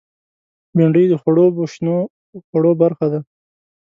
[0.75, 1.97] بېنډۍ د خړوبو شنو
[2.47, 3.19] خوړو برخه ده